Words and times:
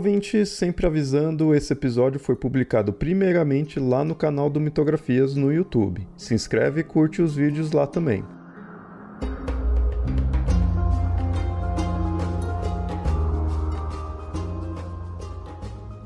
ouvinte! 0.00 0.46
Sempre 0.46 0.86
avisando, 0.86 1.54
esse 1.54 1.74
episódio 1.74 2.18
foi 2.18 2.34
publicado 2.34 2.90
primeiramente 2.90 3.78
lá 3.78 4.02
no 4.02 4.14
canal 4.14 4.48
do 4.48 4.58
Mitografias 4.58 5.34
no 5.34 5.52
YouTube. 5.52 6.08
Se 6.16 6.32
inscreve 6.32 6.80
e 6.80 6.84
curte 6.84 7.20
os 7.20 7.36
vídeos 7.36 7.70
lá 7.72 7.86
também. 7.86 8.24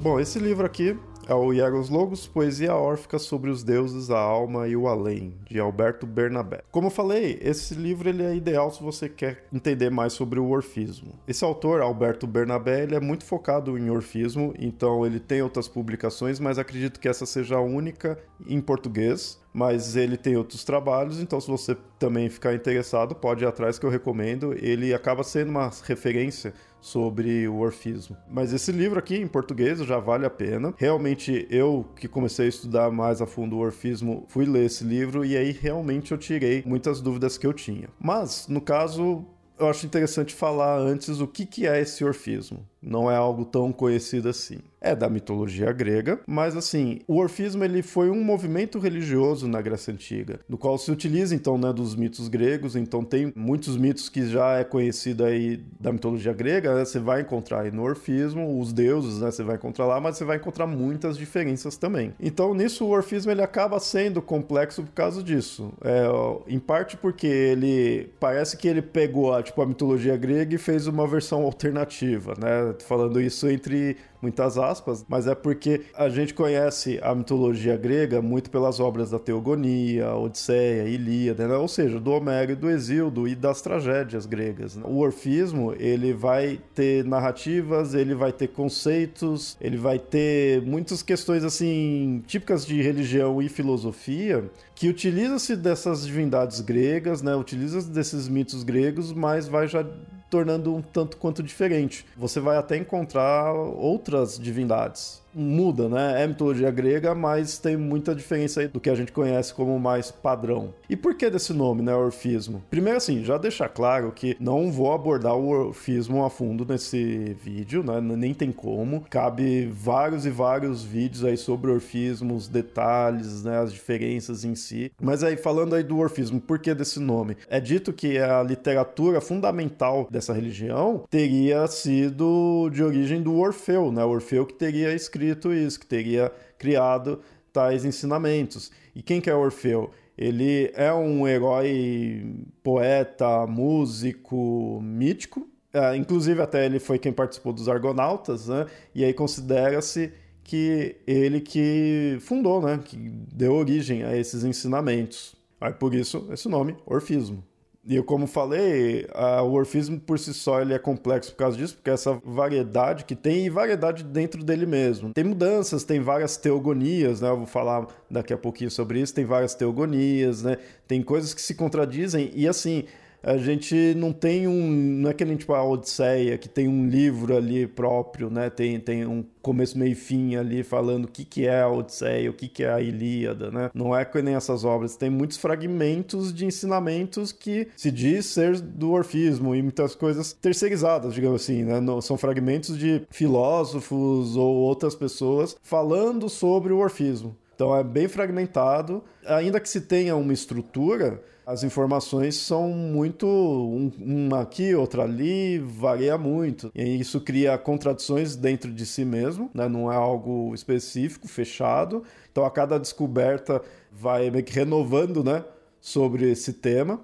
Bom, 0.02 0.18
esse 0.18 0.40
livro 0.40 0.66
aqui 0.66 0.98
é 1.26 1.34
o 1.34 1.52
Hieros 1.52 1.88
Logos, 1.88 2.26
Poesia 2.26 2.74
Órfica 2.74 3.18
sobre 3.18 3.50
os 3.50 3.62
Deuses, 3.62 4.10
a 4.10 4.18
Alma 4.18 4.68
e 4.68 4.76
o 4.76 4.86
Além, 4.88 5.34
de 5.48 5.58
Alberto 5.58 6.06
Bernabé. 6.06 6.62
Como 6.70 6.88
eu 6.88 6.90
falei, 6.90 7.38
esse 7.40 7.74
livro 7.74 8.08
ele 8.08 8.22
é 8.22 8.34
ideal 8.34 8.70
se 8.70 8.82
você 8.82 9.08
quer 9.08 9.46
entender 9.52 9.90
mais 9.90 10.12
sobre 10.12 10.38
o 10.38 10.48
orfismo. 10.48 11.18
Esse 11.26 11.44
autor, 11.44 11.80
Alberto 11.80 12.26
Bernabé, 12.26 12.82
ele 12.82 12.94
é 12.94 13.00
muito 13.00 13.24
focado 13.24 13.78
em 13.78 13.90
orfismo, 13.90 14.54
então 14.58 15.04
ele 15.06 15.20
tem 15.20 15.42
outras 15.42 15.68
publicações, 15.68 16.38
mas 16.38 16.58
acredito 16.58 17.00
que 17.00 17.08
essa 17.08 17.26
seja 17.26 17.56
a 17.56 17.60
única 17.60 18.18
em 18.46 18.60
português 18.60 19.42
mas 19.54 19.94
ele 19.94 20.16
tem 20.16 20.36
outros 20.36 20.64
trabalhos, 20.64 21.20
então 21.20 21.40
se 21.40 21.48
você 21.48 21.76
também 21.96 22.28
ficar 22.28 22.54
interessado, 22.54 23.14
pode 23.14 23.44
ir 23.44 23.46
atrás 23.46 23.78
que 23.78 23.86
eu 23.86 23.90
recomendo. 23.90 24.52
Ele 24.60 24.92
acaba 24.92 25.22
sendo 25.22 25.50
uma 25.50 25.70
referência 25.84 26.52
sobre 26.80 27.46
o 27.46 27.60
orfismo. 27.60 28.16
Mas 28.28 28.52
esse 28.52 28.72
livro 28.72 28.98
aqui 28.98 29.16
em 29.16 29.28
português 29.28 29.78
já 29.78 30.00
vale 30.00 30.26
a 30.26 30.30
pena. 30.30 30.74
Realmente 30.76 31.46
eu 31.48 31.86
que 31.94 32.08
comecei 32.08 32.46
a 32.46 32.48
estudar 32.48 32.90
mais 32.90 33.22
a 33.22 33.26
fundo 33.26 33.56
o 33.56 33.60
orfismo, 33.60 34.26
fui 34.28 34.44
ler 34.44 34.66
esse 34.66 34.82
livro 34.82 35.24
e 35.24 35.36
aí 35.36 35.52
realmente 35.52 36.10
eu 36.10 36.18
tirei 36.18 36.64
muitas 36.66 37.00
dúvidas 37.00 37.38
que 37.38 37.46
eu 37.46 37.52
tinha. 37.52 37.88
Mas 37.98 38.48
no 38.48 38.60
caso 38.60 39.24
eu 39.58 39.68
acho 39.68 39.86
interessante 39.86 40.34
falar 40.34 40.78
antes 40.78 41.20
o 41.20 41.28
que, 41.28 41.46
que 41.46 41.66
é 41.66 41.80
esse 41.80 42.04
orfismo. 42.04 42.66
Não 42.84 43.10
é 43.10 43.16
algo 43.16 43.44
tão 43.44 43.72
conhecido 43.72 44.28
assim. 44.28 44.58
É 44.84 44.94
da 44.94 45.08
mitologia 45.08 45.72
grega, 45.72 46.20
mas 46.26 46.54
assim, 46.54 47.00
o 47.08 47.16
orfismo 47.16 47.64
ele 47.64 47.80
foi 47.80 48.10
um 48.10 48.22
movimento 48.22 48.78
religioso 48.78 49.48
na 49.48 49.62
Grécia 49.62 49.94
Antiga, 49.94 50.40
no 50.46 50.58
qual 50.58 50.76
se 50.76 50.90
utiliza 50.90 51.34
então 51.34 51.56
né, 51.56 51.72
dos 51.72 51.96
mitos 51.96 52.28
gregos, 52.28 52.76
então 52.76 53.02
tem 53.02 53.32
muitos 53.34 53.78
mitos 53.78 54.10
que 54.10 54.26
já 54.26 54.58
é 54.58 54.64
conhecido 54.64 55.24
aí 55.24 55.64
da 55.80 55.90
mitologia 55.90 56.34
grega, 56.34 56.74
né, 56.74 56.84
você 56.84 56.98
vai 56.98 57.22
encontrar 57.22 57.62
aí 57.62 57.70
no 57.70 57.82
orfismo, 57.82 58.60
os 58.60 58.74
deuses, 58.74 59.20
né, 59.20 59.30
você 59.30 59.42
vai 59.42 59.56
encontrar 59.56 59.86
lá, 59.86 59.98
mas 59.98 60.18
você 60.18 60.24
vai 60.26 60.36
encontrar 60.36 60.66
muitas 60.66 61.16
diferenças 61.16 61.78
também. 61.78 62.12
Então 62.20 62.52
nisso 62.52 62.84
o 62.84 62.90
orfismo 62.90 63.32
ele 63.32 63.40
acaba 63.40 63.80
sendo 63.80 64.20
complexo 64.20 64.82
por 64.82 64.92
causa 64.92 65.22
disso, 65.22 65.72
é, 65.82 66.04
em 66.46 66.58
parte 66.58 66.94
porque 66.98 67.26
ele 67.26 68.10
parece 68.20 68.54
que 68.58 68.68
ele 68.68 68.82
pegou 68.82 69.42
tipo, 69.42 69.62
a 69.62 69.66
mitologia 69.66 70.14
grega 70.14 70.56
e 70.56 70.58
fez 70.58 70.86
uma 70.86 71.06
versão 71.06 71.44
alternativa, 71.44 72.34
né, 72.38 72.73
falando 72.82 73.20
isso 73.20 73.48
entre 73.48 73.96
muitas 74.24 74.56
aspas, 74.56 75.04
mas 75.06 75.26
é 75.26 75.34
porque 75.34 75.82
a 75.94 76.08
gente 76.08 76.32
conhece 76.32 76.98
a 77.02 77.14
mitologia 77.14 77.76
grega 77.76 78.22
muito 78.22 78.50
pelas 78.50 78.80
obras 78.80 79.10
da 79.10 79.18
Teogonia, 79.18 80.14
Odisseia, 80.14 80.88
Ilíada, 80.88 81.46
né? 81.46 81.56
ou 81.56 81.68
seja, 81.68 82.00
do 82.00 82.10
Homero 82.10 82.52
e 82.52 82.54
do 82.54 82.70
Exíodo 82.70 83.28
e 83.28 83.34
das 83.34 83.60
tragédias 83.60 84.24
gregas. 84.24 84.76
Né? 84.76 84.82
O 84.86 85.00
orfismo, 85.00 85.74
ele 85.78 86.14
vai 86.14 86.58
ter 86.74 87.04
narrativas, 87.04 87.92
ele 87.92 88.14
vai 88.14 88.32
ter 88.32 88.48
conceitos, 88.48 89.58
ele 89.60 89.76
vai 89.76 89.98
ter 89.98 90.62
muitas 90.62 91.02
questões 91.02 91.44
assim 91.44 92.22
típicas 92.26 92.64
de 92.64 92.80
religião 92.80 93.42
e 93.42 93.48
filosofia 93.50 94.50
que 94.74 94.88
utiliza-se 94.88 95.54
dessas 95.54 96.04
divindades 96.06 96.60
gregas, 96.60 97.22
né? 97.22 97.34
Utiliza 97.36 97.80
desses 97.82 98.28
mitos 98.28 98.64
gregos, 98.64 99.12
mas 99.12 99.46
vai 99.46 99.68
já 99.68 99.86
tornando 100.34 100.74
um 100.74 100.82
tanto 100.82 101.16
quanto 101.16 101.44
diferente. 101.44 102.04
Você 102.16 102.40
vai 102.40 102.56
até 102.56 102.76
encontrar 102.76 103.52
outras 103.52 104.36
divindades 104.36 105.23
muda, 105.34 105.88
né? 105.88 106.22
É 106.22 106.26
mitologia 106.26 106.70
grega, 106.70 107.14
mas 107.14 107.58
tem 107.58 107.76
muita 107.76 108.14
diferença 108.14 108.60
aí 108.60 108.68
do 108.68 108.80
que 108.80 108.90
a 108.90 108.94
gente 108.94 109.12
conhece 109.12 109.52
como 109.52 109.78
mais 109.78 110.10
padrão. 110.10 110.72
E 110.88 110.96
por 110.96 111.14
que 111.14 111.28
desse 111.28 111.52
nome, 111.52 111.82
né, 111.82 111.94
orfismo? 111.94 112.62
Primeiro 112.70 112.98
assim, 112.98 113.24
já 113.24 113.36
deixar 113.36 113.68
claro 113.68 114.12
que 114.12 114.36
não 114.38 114.70
vou 114.70 114.92
abordar 114.92 115.36
o 115.36 115.48
orfismo 115.48 116.24
a 116.24 116.30
fundo 116.30 116.64
nesse 116.68 117.36
vídeo, 117.42 117.82
né? 117.82 118.00
Nem 118.00 118.34
tem 118.34 118.52
como. 118.52 119.04
Cabe 119.10 119.66
vários 119.66 120.26
e 120.26 120.30
vários 120.30 120.82
vídeos 120.82 121.24
aí 121.24 121.36
sobre 121.36 121.70
orfismo, 121.70 122.34
os 122.34 122.48
detalhes, 122.48 123.44
né, 123.44 123.58
as 123.58 123.72
diferenças 123.72 124.44
em 124.44 124.54
si. 124.54 124.92
Mas 125.00 125.24
aí 125.24 125.36
falando 125.36 125.74
aí 125.74 125.82
do 125.82 125.98
orfismo, 125.98 126.40
por 126.40 126.58
que 126.58 126.74
desse 126.74 127.00
nome? 127.00 127.36
É 127.48 127.60
dito 127.60 127.92
que 127.92 128.18
a 128.18 128.42
literatura 128.42 129.20
fundamental 129.20 130.06
dessa 130.10 130.32
religião 130.32 131.04
teria 131.10 131.66
sido 131.66 132.70
de 132.70 132.82
origem 132.82 133.22
do 133.22 133.36
Orfeu, 133.36 133.90
né? 133.90 134.04
O 134.04 134.10
Orfeu 134.10 134.46
que 134.46 134.54
teria 134.54 134.94
escrito 134.94 135.23
escrito 135.24 135.52
isso, 135.52 135.80
que 135.80 135.86
teria 135.86 136.32
criado 136.58 137.20
tais 137.52 137.84
ensinamentos. 137.84 138.70
E 138.94 139.02
quem 139.02 139.20
que 139.20 139.30
é 139.30 139.34
Orfeu? 139.34 139.90
Ele 140.16 140.70
é 140.74 140.92
um 140.92 141.26
herói, 141.26 142.36
poeta, 142.62 143.46
músico, 143.46 144.80
mítico. 144.82 145.48
É, 145.72 145.96
inclusive, 145.96 146.40
até 146.40 146.64
ele 146.66 146.78
foi 146.78 146.98
quem 146.98 147.12
participou 147.12 147.52
dos 147.52 147.68
Argonautas, 147.68 148.46
né? 148.48 148.66
E 148.94 149.04
aí 149.04 149.12
considera-se 149.12 150.12
que 150.44 150.96
ele 151.06 151.40
que 151.40 152.16
fundou, 152.20 152.62
né? 152.62 152.78
Que 152.84 152.96
deu 152.96 153.54
origem 153.54 154.04
a 154.04 154.16
esses 154.16 154.44
ensinamentos. 154.44 155.34
Aí 155.60 155.72
por 155.72 155.94
isso 155.94 156.28
esse 156.30 156.48
nome, 156.48 156.76
Orfismo. 156.86 157.42
E 157.86 158.00
como 158.02 158.26
falei, 158.26 159.06
a, 159.12 159.42
o 159.42 159.52
orfismo 159.52 160.00
por 160.00 160.18
si 160.18 160.32
só 160.32 160.60
ele 160.60 160.72
é 160.72 160.78
complexo 160.78 161.32
por 161.32 161.38
causa 161.38 161.56
disso, 161.56 161.74
porque 161.74 161.90
essa 161.90 162.18
variedade 162.24 163.04
que 163.04 163.14
tem 163.14 163.44
e 163.44 163.50
variedade 163.50 164.02
dentro 164.02 164.42
dele 164.42 164.64
mesmo. 164.64 165.12
Tem 165.12 165.24
mudanças, 165.24 165.84
tem 165.84 166.00
várias 166.00 166.36
teogonias, 166.36 167.20
né? 167.20 167.28
Eu 167.28 167.36
vou 167.36 167.46
falar 167.46 167.86
daqui 168.10 168.32
a 168.32 168.38
pouquinho 168.38 168.70
sobre 168.70 169.00
isso. 169.00 169.14
Tem 169.14 169.26
várias 169.26 169.54
teogonias, 169.54 170.42
né? 170.42 170.56
Tem 170.88 171.02
coisas 171.02 171.34
que 171.34 171.42
se 171.42 171.54
contradizem 171.54 172.30
e 172.34 172.48
assim 172.48 172.84
a 173.24 173.38
gente 173.38 173.94
não 173.96 174.12
tem 174.12 174.46
um. 174.46 174.70
Não 174.70 175.10
é 175.10 175.14
que 175.14 175.24
nem 175.24 175.36
tipo 175.36 175.54
a 175.54 175.64
Odisseia, 175.64 176.36
que 176.36 176.48
tem 176.48 176.68
um 176.68 176.86
livro 176.86 177.34
ali 177.36 177.66
próprio, 177.66 178.28
né? 178.28 178.50
Tem, 178.50 178.78
tem 178.78 179.06
um 179.06 179.24
começo, 179.40 179.78
meio 179.78 179.92
e 179.92 179.94
fim 179.94 180.36
ali 180.36 180.62
falando 180.62 181.06
o 181.06 181.08
que, 181.08 181.24
que 181.24 181.46
é 181.46 181.62
a 181.62 181.68
Odisseia, 181.68 182.30
o 182.30 182.34
que, 182.34 182.48
que 182.48 182.62
é 182.62 182.72
a 182.72 182.80
Ilíada, 182.80 183.50
né? 183.50 183.70
Não 183.74 183.96
é 183.96 184.04
que 184.04 184.20
nem 184.20 184.34
essas 184.34 184.64
obras. 184.64 184.96
Tem 184.96 185.08
muitos 185.08 185.38
fragmentos 185.38 186.32
de 186.34 186.44
ensinamentos 186.44 187.32
que 187.32 187.68
se 187.76 187.90
diz 187.90 188.26
ser 188.26 188.60
do 188.60 188.92
orfismo 188.92 189.54
e 189.54 189.62
muitas 189.62 189.94
coisas 189.94 190.32
terceirizadas, 190.34 191.14
digamos 191.14 191.42
assim, 191.42 191.62
né? 191.62 191.80
São 192.02 192.18
fragmentos 192.18 192.78
de 192.78 193.02
filósofos 193.10 194.36
ou 194.36 194.54
outras 194.56 194.94
pessoas 194.94 195.56
falando 195.62 196.28
sobre 196.28 196.72
o 196.72 196.78
orfismo. 196.78 197.34
Então 197.54 197.74
é 197.74 197.82
bem 197.84 198.08
fragmentado. 198.08 199.02
Ainda 199.26 199.60
que 199.60 199.68
se 199.68 199.80
tenha 199.80 200.16
uma 200.16 200.32
estrutura, 200.32 201.22
as 201.46 201.62
informações 201.62 202.36
são 202.36 202.70
muito 202.70 203.26
um, 203.26 203.90
uma 203.98 204.40
aqui, 204.40 204.74
outra 204.74 205.02
ali, 205.02 205.58
varia 205.58 206.16
muito. 206.16 206.70
E 206.74 206.98
isso 206.98 207.20
cria 207.20 207.56
contradições 207.58 208.34
dentro 208.34 208.72
de 208.72 208.86
si 208.86 209.04
mesmo, 209.04 209.50
né? 209.54 209.68
não 209.68 209.92
é 209.92 209.96
algo 209.96 210.54
específico, 210.54 211.28
fechado. 211.28 212.02
Então 212.30 212.44
a 212.44 212.50
cada 212.50 212.78
descoberta 212.78 213.62
vai 213.92 214.30
meio 214.30 214.44
que 214.44 214.54
renovando 214.54 215.22
né? 215.22 215.44
sobre 215.80 216.30
esse 216.30 216.54
tema. 216.54 217.00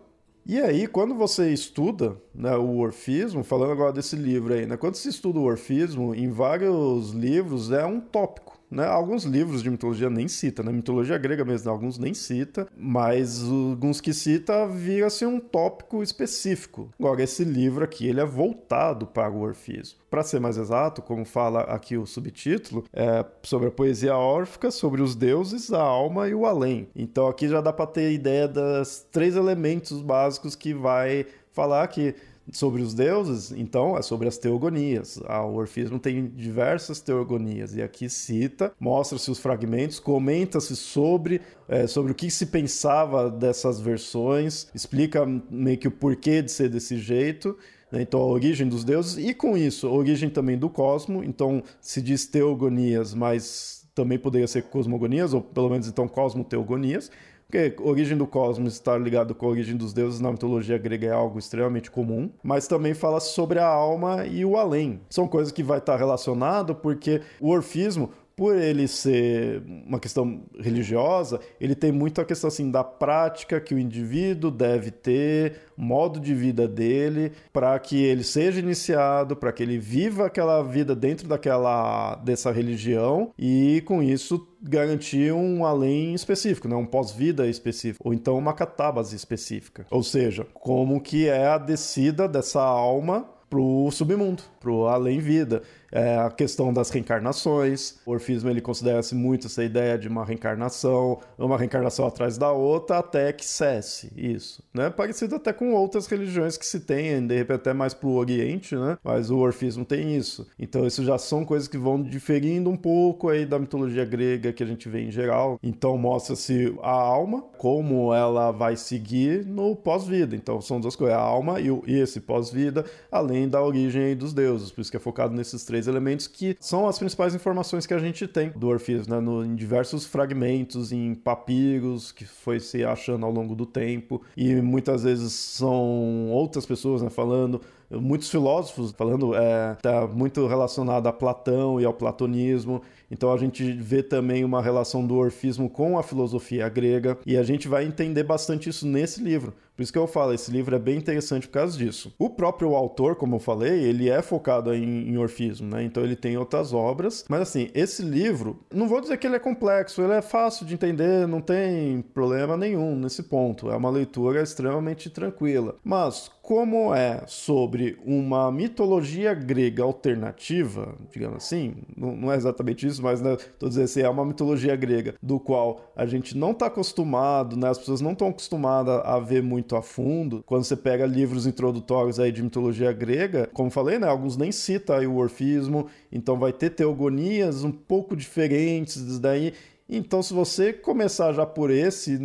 E 0.46 0.58
aí, 0.58 0.86
quando 0.86 1.14
você 1.14 1.52
estuda 1.52 2.16
né, 2.34 2.56
o 2.56 2.78
orfismo, 2.78 3.44
falando 3.44 3.72
agora 3.72 3.92
desse 3.92 4.16
livro 4.16 4.54
aí, 4.54 4.64
né, 4.64 4.76
quando 4.76 4.94
se 4.94 5.08
estuda 5.10 5.38
o 5.38 5.44
orfismo, 5.44 6.14
em 6.14 6.30
vários 6.30 7.10
livros 7.10 7.70
é 7.70 7.84
um 7.84 8.00
tópico 8.00 8.59
né? 8.70 8.86
Alguns 8.86 9.24
livros 9.24 9.62
de 9.62 9.70
mitologia 9.70 10.08
nem 10.08 10.28
cita, 10.28 10.62
né? 10.62 10.72
Mitologia 10.72 11.18
grega 11.18 11.44
mesmo, 11.44 11.70
alguns 11.70 11.98
nem 11.98 12.14
cita, 12.14 12.66
mas 12.76 13.42
alguns 13.42 14.00
que 14.00 14.12
cita 14.12 14.66
vira-se 14.66 15.26
um 15.26 15.40
tópico 15.40 16.02
específico. 16.02 16.88
Agora, 16.98 17.22
esse 17.22 17.44
livro 17.44 17.84
aqui, 17.84 18.06
ele 18.06 18.20
é 18.20 18.24
voltado 18.24 19.06
para 19.06 19.30
o 19.30 19.40
orfismo. 19.40 19.98
Para 20.08 20.22
ser 20.22 20.40
mais 20.40 20.56
exato, 20.56 21.02
como 21.02 21.24
fala 21.24 21.60
aqui 21.62 21.96
o 21.96 22.06
subtítulo, 22.06 22.84
é 22.92 23.24
sobre 23.42 23.68
a 23.68 23.70
poesia 23.70 24.16
órfica, 24.16 24.70
sobre 24.70 25.02
os 25.02 25.14
deuses, 25.14 25.72
a 25.72 25.80
alma 25.80 26.28
e 26.28 26.34
o 26.34 26.46
além. 26.46 26.88
Então 26.94 27.28
aqui 27.28 27.48
já 27.48 27.60
dá 27.60 27.72
para 27.72 27.86
ter 27.86 28.12
ideia 28.12 28.48
dos 28.48 29.06
três 29.12 29.36
elementos 29.36 30.00
básicos 30.00 30.54
que 30.56 30.74
vai 30.74 31.26
falar 31.52 31.86
que 31.88 32.14
sobre 32.52 32.82
os 32.82 32.94
deuses, 32.94 33.52
então 33.52 33.96
é 33.96 34.02
sobre 34.02 34.28
as 34.28 34.38
teogonias. 34.38 35.16
O 35.16 35.54
Orfismo 35.54 35.98
tem 35.98 36.28
diversas 36.28 37.00
teogonias 37.00 37.74
e 37.74 37.82
aqui 37.82 38.08
cita, 38.08 38.72
mostra-se 38.78 39.30
os 39.30 39.38
fragmentos, 39.38 39.98
comenta-se 39.98 40.76
sobre, 40.76 41.40
é, 41.68 41.86
sobre 41.86 42.12
o 42.12 42.14
que 42.14 42.30
se 42.30 42.46
pensava 42.46 43.30
dessas 43.30 43.80
versões, 43.80 44.68
explica 44.74 45.24
meio 45.50 45.78
que 45.78 45.88
o 45.88 45.90
porquê 45.90 46.42
de 46.42 46.50
ser 46.50 46.68
desse 46.68 46.98
jeito. 46.98 47.56
Né? 47.90 48.02
Então, 48.02 48.20
a 48.20 48.26
origem 48.26 48.68
dos 48.68 48.84
deuses 48.84 49.16
e 49.16 49.34
com 49.34 49.56
isso, 49.56 49.86
a 49.86 49.92
origem 49.92 50.30
também 50.30 50.56
do 50.56 50.70
cosmo. 50.70 51.22
Então, 51.24 51.62
se 51.80 52.00
diz 52.00 52.26
teogonias, 52.26 53.14
mas 53.14 53.80
também 53.94 54.18
poderia 54.18 54.46
ser 54.46 54.62
cosmogonias, 54.64 55.34
ou 55.34 55.42
pelo 55.42 55.68
menos 55.68 55.88
então 55.88 56.08
cosmoteogonias. 56.08 57.10
Porque 57.50 57.74
a 57.76 57.82
origem 57.82 58.16
do 58.16 58.28
cosmos 58.28 58.74
está 58.74 58.96
ligado 58.96 59.34
com 59.34 59.46
a 59.46 59.48
origem 59.48 59.76
dos 59.76 59.92
deuses 59.92 60.20
na 60.20 60.30
mitologia 60.30 60.78
grega 60.78 61.08
é 61.08 61.10
algo 61.10 61.36
extremamente 61.36 61.90
comum, 61.90 62.30
mas 62.44 62.68
também 62.68 62.94
fala 62.94 63.18
sobre 63.18 63.58
a 63.58 63.66
alma 63.66 64.24
e 64.24 64.44
o 64.44 64.56
além. 64.56 65.00
São 65.10 65.26
coisas 65.26 65.52
que 65.52 65.60
vai 65.60 65.78
estar 65.78 65.96
relacionado 65.96 66.76
porque 66.76 67.22
o 67.40 67.50
orfismo, 67.50 68.10
por 68.40 68.56
ele 68.56 68.88
ser 68.88 69.62
uma 69.86 70.00
questão 70.00 70.44
religiosa, 70.58 71.40
ele 71.60 71.74
tem 71.74 71.92
muito 71.92 72.22
a 72.22 72.24
questão 72.24 72.48
assim 72.48 72.70
da 72.70 72.82
prática 72.82 73.60
que 73.60 73.74
o 73.74 73.78
indivíduo 73.78 74.50
deve 74.50 74.90
ter, 74.90 75.56
modo 75.76 76.18
de 76.18 76.34
vida 76.34 76.66
dele, 76.66 77.32
para 77.52 77.78
que 77.78 78.02
ele 78.02 78.24
seja 78.24 78.58
iniciado, 78.58 79.36
para 79.36 79.52
que 79.52 79.62
ele 79.62 79.76
viva 79.76 80.24
aquela 80.24 80.62
vida 80.62 80.96
dentro 80.96 81.28
daquela 81.28 82.14
dessa 82.14 82.50
religião 82.50 83.30
e 83.38 83.82
com 83.84 84.02
isso 84.02 84.48
garantir 84.62 85.34
um 85.34 85.66
além 85.66 86.14
específico, 86.14 86.66
né? 86.66 86.74
um 86.74 86.86
pós-vida 86.86 87.46
específico, 87.46 88.08
ou 88.08 88.14
então 88.14 88.38
uma 88.38 88.54
catábase 88.54 89.14
específica. 89.14 89.84
Ou 89.90 90.02
seja, 90.02 90.46
como 90.54 90.98
que 90.98 91.28
é 91.28 91.46
a 91.46 91.58
descida 91.58 92.26
dessa 92.26 92.62
alma 92.62 93.28
pro 93.50 93.90
submundo, 93.90 94.44
pro 94.60 94.86
além-vida 94.86 95.62
é, 95.92 96.16
a 96.18 96.30
questão 96.30 96.72
das 96.72 96.90
reencarnações. 96.90 97.96
O 98.04 98.12
orfismo 98.12 98.50
ele 98.50 98.60
considera-se 98.60 99.14
muito 99.14 99.46
essa 99.46 99.64
ideia 99.64 99.98
de 99.98 100.08
uma 100.08 100.24
reencarnação, 100.24 101.18
uma 101.38 101.56
reencarnação 101.56 102.06
atrás 102.06 102.38
da 102.38 102.52
outra 102.52 102.98
até 102.98 103.32
que 103.32 103.44
cesse 103.44 104.12
isso, 104.16 104.62
né? 104.72 104.90
Parecido 104.90 105.36
até 105.36 105.52
com 105.52 105.72
outras 105.72 106.06
religiões 106.06 106.56
que 106.56 106.66
se 106.66 106.80
têm, 106.80 107.26
de 107.26 107.36
repente 107.36 107.56
até 107.56 107.72
mais 107.72 107.94
para 107.94 108.08
o 108.08 108.14
Oriente, 108.14 108.74
né? 108.76 108.98
Mas 109.02 109.30
o 109.30 109.38
orfismo 109.38 109.84
tem 109.84 110.16
isso. 110.16 110.46
Então 110.58 110.86
isso 110.86 111.04
já 111.04 111.18
são 111.18 111.44
coisas 111.44 111.68
que 111.68 111.78
vão 111.78 112.02
diferindo 112.02 112.70
um 112.70 112.76
pouco 112.76 113.28
aí 113.28 113.44
da 113.44 113.58
mitologia 113.58 114.04
grega 114.04 114.52
que 114.52 114.62
a 114.62 114.66
gente 114.66 114.88
vê 114.88 115.02
em 115.02 115.10
geral. 115.10 115.58
Então 115.62 115.96
mostra-se 115.98 116.74
a 116.82 116.90
alma, 116.90 117.42
como 117.58 118.14
ela 118.14 118.50
vai 118.50 118.76
seguir 118.76 119.44
no 119.44 119.74
pós-vida. 119.76 120.34
Então 120.36 120.60
são 120.60 120.80
duas 120.80 120.96
coisas, 120.96 121.16
a 121.16 121.20
alma 121.20 121.60
e, 121.60 121.68
e 121.86 121.98
esse 121.98 122.20
pós-vida, 122.20 122.84
além 123.10 123.48
da 123.48 123.62
origem 123.62 124.16
dos 124.16 124.32
deuses. 124.32 124.70
Por 124.70 124.80
isso 124.80 124.90
que 124.90 124.96
é 124.96 125.00
focado 125.00 125.34
nesses 125.34 125.64
três 125.64 125.79
três 125.80 125.86
elementos 125.86 126.26
que 126.26 126.56
são 126.60 126.86
as 126.86 126.98
principais 126.98 127.34
informações 127.34 127.86
que 127.86 127.94
a 127.94 127.98
gente 127.98 128.26
tem 128.26 128.50
do 128.50 128.68
Orfismo, 128.68 129.14
né? 129.14 129.20
No, 129.20 129.44
em 129.44 129.54
diversos 129.54 130.04
fragmentos, 130.04 130.92
em 130.92 131.14
papiros 131.14 132.12
que 132.12 132.24
foi 132.24 132.60
se 132.60 132.84
achando 132.84 133.24
ao 133.24 133.32
longo 133.32 133.54
do 133.54 133.64
tempo 133.64 134.20
e 134.36 134.54
muitas 134.56 135.04
vezes 135.04 135.32
são 135.32 136.28
outras 136.28 136.66
pessoas 136.66 137.02
né, 137.02 137.08
falando 137.08 137.60
muitos 137.90 138.30
filósofos 138.30 138.92
falando 138.92 139.34
é, 139.34 139.76
tá 139.82 140.06
muito 140.06 140.46
relacionado 140.46 141.06
a 141.06 141.12
Platão 141.12 141.80
e 141.80 141.84
ao 141.84 141.92
platonismo. 141.92 142.82
Então 143.10 143.32
a 143.32 143.36
gente 143.36 143.72
vê 143.72 144.02
também 144.02 144.44
uma 144.44 144.62
relação 144.62 145.04
do 145.04 145.16
orfismo 145.16 145.68
com 145.68 145.98
a 145.98 146.02
filosofia 146.02 146.68
grega 146.68 147.18
e 147.26 147.36
a 147.36 147.42
gente 147.42 147.66
vai 147.66 147.84
entender 147.84 148.22
bastante 148.22 148.68
isso 148.68 148.86
nesse 148.86 149.22
livro. 149.22 149.52
Por 149.80 149.82
isso 149.82 149.92
que 149.92 149.98
eu 149.98 150.06
falo, 150.06 150.34
esse 150.34 150.50
livro 150.50 150.76
é 150.76 150.78
bem 150.78 150.98
interessante 150.98 151.48
por 151.48 151.54
causa 151.54 151.76
disso. 151.76 152.14
O 152.18 152.28
próprio 152.28 152.74
autor, 152.74 153.16
como 153.16 153.36
eu 153.36 153.40
falei, 153.40 153.82
ele 153.82 154.10
é 154.10 154.20
focado 154.20 154.74
em, 154.74 155.08
em 155.08 155.16
orfismo, 155.16 155.68
né? 155.68 155.82
Então 155.82 156.04
ele 156.04 156.14
tem 156.14 156.36
outras 156.36 156.74
obras. 156.74 157.24
Mas 157.28 157.40
assim, 157.40 157.70
esse 157.74 158.02
livro, 158.02 158.60
não 158.70 158.86
vou 158.86 159.00
dizer 159.00 159.16
que 159.16 159.26
ele 159.26 159.36
é 159.36 159.40
complexo, 159.40 160.02
ele 160.02 160.12
é 160.12 160.20
fácil 160.20 160.66
de 160.66 160.74
entender, 160.74 161.26
não 161.26 161.40
tem 161.40 162.02
problema 162.02 162.58
nenhum 162.58 162.94
nesse 162.94 163.22
ponto. 163.22 163.70
É 163.70 163.76
uma 163.76 163.88
leitura 163.88 164.42
extremamente 164.42 165.08
tranquila. 165.08 165.76
Mas 165.82 166.30
como 166.50 166.92
é 166.92 167.22
sobre 167.28 167.96
uma 168.04 168.50
mitologia 168.50 169.32
grega 169.32 169.84
alternativa, 169.84 170.96
digamos 171.08 171.44
assim, 171.44 171.74
não, 171.96 172.32
é 172.32 172.34
exatamente 172.34 172.84
isso, 172.84 173.00
mas 173.00 173.20
né, 173.20 173.36
tô 173.56 173.68
dizendo 173.68 173.84
assim, 173.84 174.00
é 174.00 174.08
uma 174.08 174.24
mitologia 174.24 174.74
grega 174.74 175.14
do 175.22 175.38
qual 175.38 175.92
a 175.94 176.04
gente 176.06 176.36
não 176.36 176.50
está 176.50 176.66
acostumado, 176.66 177.56
né, 177.56 177.68
as 177.68 177.78
pessoas 177.78 178.00
não 178.00 178.10
estão 178.10 178.26
acostumadas 178.26 179.00
a 179.04 179.20
ver 179.20 179.44
muito 179.44 179.76
a 179.76 179.82
fundo. 179.82 180.42
Quando 180.44 180.64
você 180.64 180.74
pega 180.74 181.06
livros 181.06 181.46
introdutórios 181.46 182.18
aí 182.18 182.32
de 182.32 182.42
mitologia 182.42 182.92
grega, 182.92 183.48
como 183.52 183.70
falei, 183.70 184.00
né, 184.00 184.08
alguns 184.08 184.36
nem 184.36 184.50
citam 184.50 184.96
o 185.06 185.18
orfismo, 185.18 185.86
então 186.10 186.36
vai 186.36 186.52
ter 186.52 186.70
teogonias 186.70 187.62
um 187.62 187.70
pouco 187.70 188.16
diferentes 188.16 189.20
daí, 189.20 189.52
então, 189.90 190.22
se 190.22 190.32
você 190.32 190.72
começar 190.72 191.32
já 191.32 191.44
por 191.44 191.70
esse, 191.70 192.18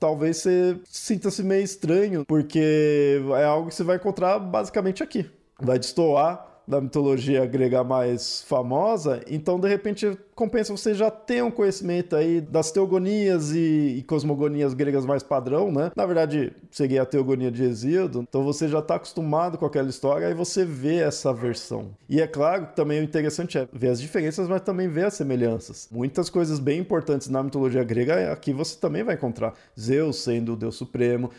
talvez 0.00 0.38
você 0.38 0.76
sinta-se 0.84 1.42
meio 1.42 1.62
estranho, 1.62 2.24
porque 2.26 3.20
é 3.38 3.44
algo 3.44 3.68
que 3.68 3.74
você 3.74 3.84
vai 3.84 3.96
encontrar 3.96 4.38
basicamente 4.38 5.02
aqui. 5.02 5.30
Vai 5.60 5.78
destoar 5.78 6.53
da 6.66 6.80
mitologia 6.80 7.44
grega 7.46 7.84
mais 7.84 8.42
famosa, 8.42 9.22
então 9.28 9.58
de 9.60 9.68
repente 9.68 10.18
compensa 10.34 10.76
você 10.76 10.94
já 10.94 11.10
ter 11.10 11.42
um 11.42 11.50
conhecimento 11.50 12.16
aí 12.16 12.40
das 12.40 12.70
teogonias 12.72 13.52
e, 13.52 13.98
e 13.98 14.02
cosmogonias 14.02 14.74
gregas 14.74 15.06
mais 15.06 15.22
padrão, 15.22 15.70
né? 15.70 15.92
Na 15.94 16.04
verdade, 16.06 16.52
seria 16.70 17.02
a 17.02 17.06
teogonia 17.06 17.50
de 17.50 17.62
Exíodo, 17.62 18.24
então 18.28 18.42
você 18.42 18.68
já 18.68 18.80
está 18.80 18.96
acostumado 18.96 19.56
com 19.56 19.66
aquela 19.66 19.88
história 19.88 20.28
e 20.28 20.34
você 20.34 20.64
vê 20.64 20.96
essa 20.96 21.32
versão. 21.32 21.90
E 22.08 22.20
é 22.20 22.26
claro 22.26 22.66
que 22.66 22.76
também 22.76 23.00
o 23.00 23.04
interessante 23.04 23.58
é 23.58 23.68
ver 23.72 23.88
as 23.88 24.00
diferenças, 24.00 24.48
mas 24.48 24.62
também 24.62 24.88
ver 24.88 25.06
as 25.06 25.14
semelhanças. 25.14 25.88
Muitas 25.90 26.28
coisas 26.28 26.58
bem 26.58 26.80
importantes 26.80 27.28
na 27.28 27.42
mitologia 27.42 27.84
grega 27.84 28.32
aqui 28.32 28.52
você 28.52 28.78
também 28.78 29.02
vai 29.02 29.14
encontrar. 29.14 29.54
Zeus 29.78 30.22
sendo 30.22 30.54
o 30.54 30.56
deus 30.56 30.76
supremo, 30.76 31.30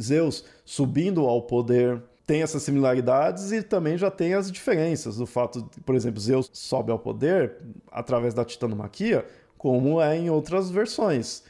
Zeus 0.00 0.44
subindo 0.64 1.26
ao 1.26 1.42
poder, 1.42 2.02
tem 2.30 2.42
essas 2.42 2.62
similaridades 2.62 3.50
e 3.50 3.60
também 3.60 3.98
já 3.98 4.08
tem 4.08 4.34
as 4.34 4.52
diferenças. 4.52 5.16
Do 5.16 5.26
fato, 5.26 5.62
de, 5.62 5.80
por 5.80 5.96
exemplo, 5.96 6.20
Zeus 6.20 6.48
sobe 6.52 6.92
ao 6.92 6.98
poder 6.98 7.56
através 7.90 8.32
da 8.32 8.44
titanomaquia, 8.44 9.26
como 9.58 10.00
é 10.00 10.16
em 10.16 10.30
outras 10.30 10.70
versões. 10.70 11.42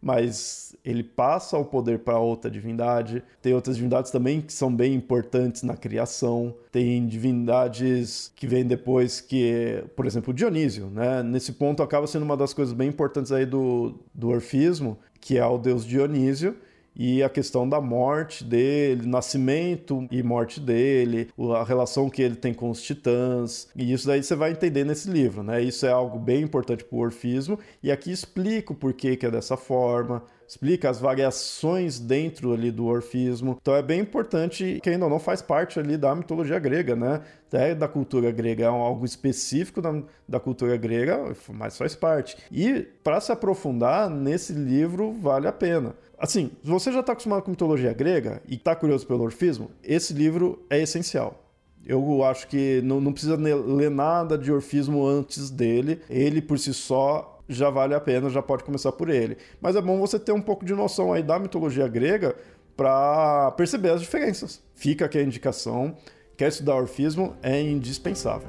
Mas 0.00 0.76
ele 0.84 1.02
passa 1.02 1.58
o 1.58 1.64
poder 1.64 1.98
para 1.98 2.20
outra 2.20 2.48
divindade. 2.48 3.20
Tem 3.42 3.52
outras 3.52 3.74
divindades 3.74 4.12
também 4.12 4.40
que 4.40 4.52
são 4.52 4.72
bem 4.72 4.94
importantes 4.94 5.64
na 5.64 5.76
criação. 5.76 6.54
Tem 6.70 7.04
divindades 7.04 8.30
que 8.36 8.46
vêm 8.46 8.64
depois, 8.64 9.20
que, 9.20 9.82
por 9.96 10.06
exemplo, 10.06 10.32
Dionísio. 10.32 10.86
Né? 10.86 11.20
Nesse 11.24 11.50
ponto 11.50 11.82
acaba 11.82 12.06
sendo 12.06 12.22
uma 12.22 12.36
das 12.36 12.54
coisas 12.54 12.72
bem 12.72 12.90
importantes 12.90 13.32
aí 13.32 13.44
do, 13.44 13.98
do 14.14 14.28
orfismo, 14.28 14.96
que 15.20 15.36
é 15.36 15.44
o 15.44 15.58
deus 15.58 15.84
Dionísio 15.84 16.54
e 16.98 17.22
a 17.22 17.28
questão 17.28 17.68
da 17.68 17.80
morte 17.80 18.42
dele, 18.42 19.06
nascimento 19.06 20.06
e 20.10 20.20
morte 20.22 20.58
dele, 20.58 21.30
a 21.56 21.62
relação 21.62 22.10
que 22.10 22.20
ele 22.20 22.34
tem 22.34 22.52
com 22.52 22.68
os 22.68 22.82
titãs. 22.82 23.68
E 23.76 23.92
isso 23.92 24.06
daí 24.08 24.22
você 24.22 24.34
vai 24.34 24.50
entender 24.50 24.84
nesse 24.84 25.08
livro, 25.08 25.42
né? 25.44 25.62
Isso 25.62 25.86
é 25.86 25.90
algo 25.90 26.18
bem 26.18 26.42
importante 26.42 26.84
para 26.84 26.96
o 26.96 27.00
orfismo 27.00 27.58
e 27.82 27.92
aqui 27.92 28.10
explica 28.10 28.72
o 28.72 28.76
porquê 28.76 29.16
que 29.16 29.24
é 29.24 29.30
dessa 29.30 29.56
forma, 29.56 30.24
explica 30.48 30.88
as 30.88 30.98
variações 30.98 32.00
dentro 32.00 32.54
ali 32.54 32.70
do 32.70 32.86
orfismo. 32.86 33.58
Então 33.60 33.76
é 33.76 33.82
bem 33.82 34.00
importante 34.00 34.80
que 34.82 34.88
ainda 34.88 35.06
não 35.06 35.18
faz 35.18 35.42
parte 35.42 35.78
ali 35.78 35.98
da 35.98 36.14
mitologia 36.14 36.58
grega, 36.58 36.96
né? 36.96 37.20
É 37.52 37.74
da 37.74 37.86
cultura 37.86 38.30
grega, 38.30 38.64
é 38.64 38.66
algo 38.66 39.04
específico 39.04 39.82
da, 39.82 40.02
da 40.26 40.40
cultura 40.40 40.76
grega, 40.76 41.34
mas 41.50 41.76
faz 41.76 41.94
parte. 41.94 42.36
E 42.50 42.80
para 43.04 43.20
se 43.20 43.30
aprofundar 43.30 44.08
nesse 44.08 44.54
livro 44.54 45.12
vale 45.20 45.46
a 45.46 45.52
pena. 45.52 45.94
Assim, 46.18 46.50
se 46.64 46.70
você 46.70 46.90
já 46.90 47.00
está 47.00 47.12
acostumado 47.12 47.42
com 47.42 47.50
mitologia 47.50 47.92
grega 47.92 48.42
e 48.48 48.54
está 48.54 48.74
curioso 48.74 49.06
pelo 49.06 49.24
orfismo, 49.24 49.70
esse 49.84 50.14
livro 50.14 50.64
é 50.70 50.80
essencial. 50.80 51.44
Eu 51.86 52.22
acho 52.24 52.48
que 52.48 52.82
não, 52.82 53.00
não 53.00 53.12
precisa 53.12 53.36
ler 53.36 53.90
nada 53.90 54.36
de 54.36 54.52
orfismo 54.52 55.06
antes 55.06 55.48
dele. 55.48 56.00
Ele 56.10 56.42
por 56.42 56.58
si 56.58 56.74
só 56.74 57.37
já 57.48 57.70
vale 57.70 57.94
a 57.94 58.00
pena, 58.00 58.28
já 58.28 58.42
pode 58.42 58.64
começar 58.64 58.92
por 58.92 59.08
ele. 59.08 59.36
Mas 59.60 59.74
é 59.74 59.80
bom 59.80 59.98
você 59.98 60.18
ter 60.18 60.32
um 60.32 60.42
pouco 60.42 60.64
de 60.64 60.74
noção 60.74 61.12
aí 61.12 61.22
da 61.22 61.38
mitologia 61.38 61.88
grega 61.88 62.36
para 62.76 63.50
perceber 63.52 63.90
as 63.90 64.00
diferenças. 64.00 64.62
Fica 64.74 65.06
aqui 65.06 65.18
a 65.18 65.22
indicação. 65.22 65.96
Quer 66.36 66.48
estudar 66.48 66.76
orfismo? 66.76 67.34
É 67.42 67.60
indispensável. 67.60 68.48